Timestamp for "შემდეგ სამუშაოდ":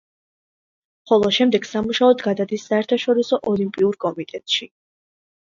1.37-2.23